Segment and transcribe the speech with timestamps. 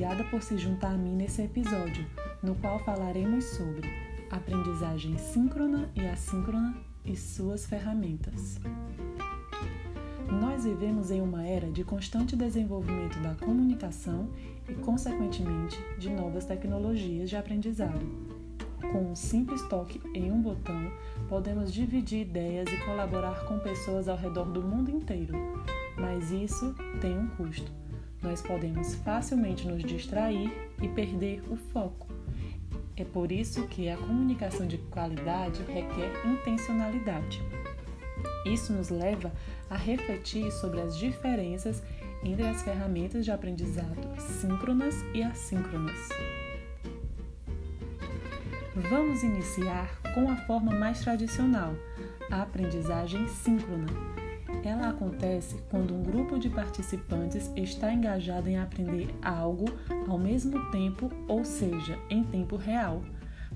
[0.00, 2.06] obrigada por se juntar a mim nesse episódio,
[2.42, 3.86] no qual falaremos sobre
[4.30, 6.74] aprendizagem síncrona e assíncrona
[7.04, 8.58] e suas ferramentas.
[10.40, 14.30] Nós vivemos em uma era de constante desenvolvimento da comunicação
[14.66, 18.06] e, consequentemente, de novas tecnologias de aprendizado.
[18.92, 20.90] Com um simples toque em um botão,
[21.28, 25.34] podemos dividir ideias e colaborar com pessoas ao redor do mundo inteiro.
[25.98, 27.79] Mas isso tem um custo.
[28.22, 30.52] Nós podemos facilmente nos distrair
[30.82, 32.06] e perder o foco.
[32.96, 37.42] É por isso que a comunicação de qualidade requer intencionalidade.
[38.44, 39.32] Isso nos leva
[39.68, 41.82] a refletir sobre as diferenças
[42.22, 46.08] entre as ferramentas de aprendizado síncronas e assíncronas.
[48.90, 51.74] Vamos iniciar com a forma mais tradicional,
[52.30, 53.86] a aprendizagem síncrona.
[54.62, 59.64] Ela acontece quando um grupo de participantes está engajado em aprender algo
[60.06, 63.02] ao mesmo tempo, ou seja, em tempo real.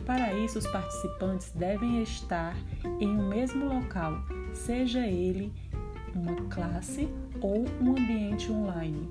[0.06, 2.56] Para isso, os participantes devem estar
[2.98, 5.52] em um mesmo local, seja ele
[6.14, 7.08] uma classe
[7.40, 9.08] ou um ambiente online,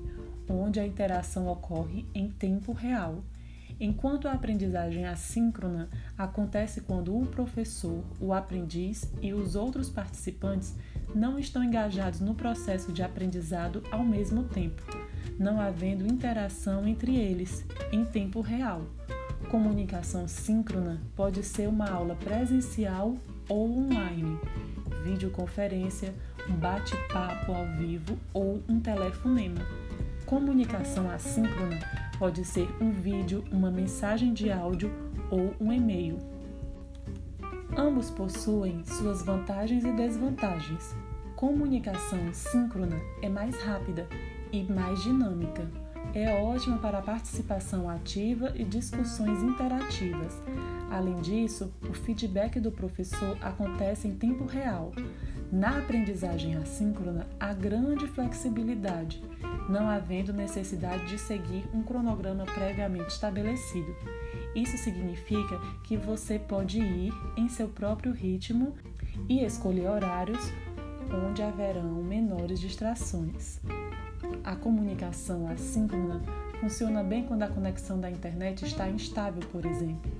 [0.48, 3.22] onde a interação ocorre em tempo real.
[3.80, 10.74] Enquanto a aprendizagem assíncrona acontece quando o professor, o aprendiz e os outros participantes
[11.14, 14.82] não estão engajados no processo de aprendizado ao mesmo tempo,
[15.38, 18.82] não havendo interação entre eles em tempo real.
[19.50, 23.16] Comunicação síncrona pode ser uma aula presencial
[23.48, 24.38] ou online,
[25.04, 26.14] videoconferência,
[26.48, 29.60] um bate-papo ao vivo ou um telefonema.
[30.26, 31.78] Comunicação assíncrona
[32.18, 34.90] pode ser um vídeo, uma mensagem de áudio
[35.30, 36.33] ou um e-mail.
[37.76, 40.94] Ambos possuem suas vantagens e desvantagens.
[41.34, 44.06] Comunicação síncrona é mais rápida
[44.52, 45.68] e mais dinâmica.
[46.14, 50.40] É ótima para a participação ativa e discussões interativas.
[50.90, 54.92] Além disso, o feedback do professor acontece em tempo real.
[55.50, 59.22] Na aprendizagem assíncrona, há grande flexibilidade,
[59.68, 63.94] não havendo necessidade de seguir um cronograma previamente estabelecido.
[64.54, 68.74] Isso significa que você pode ir em seu próprio ritmo
[69.28, 70.52] e escolher horários
[71.12, 73.60] onde haverão menores distrações.
[74.42, 76.20] A comunicação assíncrona
[76.60, 80.10] funciona bem quando a conexão da internet está instável, por exemplo,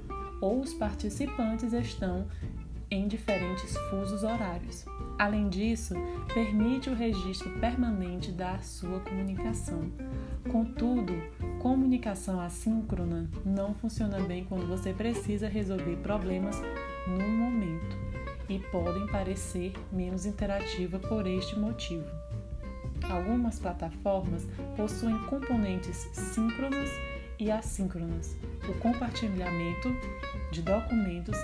[0.41, 2.27] ou os participantes estão
[2.91, 4.84] em diferentes fusos horários.
[5.19, 5.94] Além disso,
[6.32, 9.91] permite o registro permanente da sua comunicação.
[10.50, 11.12] Contudo,
[11.60, 16.60] comunicação assíncrona não funciona bem quando você precisa resolver problemas
[17.06, 17.97] no momento
[18.48, 22.06] e podem parecer menos interativa por este motivo.
[23.08, 24.46] Algumas plataformas
[24.76, 26.91] possuem componentes síncronas
[27.38, 28.36] e assíncronas.
[28.69, 29.88] O compartilhamento
[30.50, 31.36] de documentos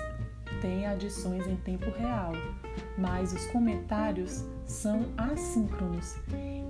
[0.61, 2.33] tem adições em tempo real,
[2.97, 6.15] mas os comentários são assíncronos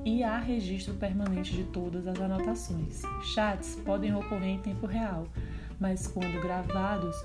[0.06, 3.02] e há registro permanente de todas as anotações.
[3.34, 5.28] Chats podem ocorrer em tempo real,
[5.80, 7.16] mas quando gravados,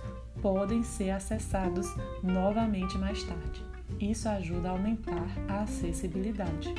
[0.42, 1.86] podem ser acessados
[2.22, 3.64] novamente mais tarde.
[4.00, 6.74] Isso ajuda a aumentar a acessibilidade.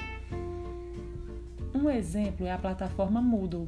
[1.73, 3.67] Um exemplo é a plataforma Moodle,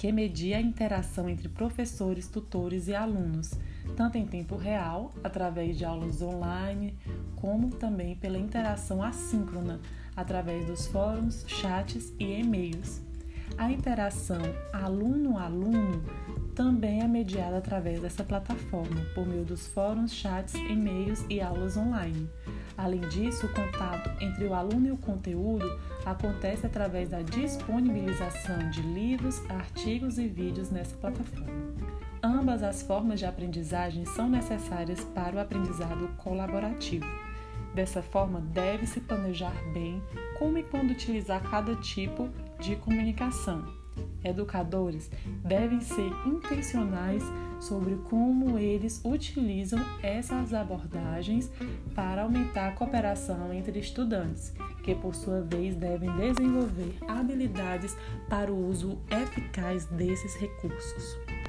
[0.00, 3.50] que media a interação entre professores, tutores e alunos
[3.94, 6.96] tanto em tempo real, através de aulas online,
[7.36, 9.78] como também pela interação assíncrona,
[10.16, 13.02] através dos fóruns, chats e e-mails.
[13.58, 14.40] A interação
[14.72, 16.02] aluno-aluno
[16.54, 22.26] também é mediada através dessa plataforma, por meio dos fóruns, chats, e-mails e aulas online.
[22.82, 28.80] Além disso, o contato entre o aluno e o conteúdo acontece através da disponibilização de
[28.80, 31.52] livros, artigos e vídeos nessa plataforma.
[32.22, 37.04] Ambas as formas de aprendizagem são necessárias para o aprendizado colaborativo.
[37.74, 40.02] Dessa forma, deve-se planejar bem
[40.38, 43.79] como e quando utilizar cada tipo de comunicação.
[44.24, 45.10] Educadores
[45.44, 47.22] devem ser intencionais
[47.60, 51.50] sobre como eles utilizam essas abordagens
[51.94, 57.96] para aumentar a cooperação entre estudantes, que por sua vez devem desenvolver habilidades
[58.28, 61.39] para o uso eficaz desses recursos.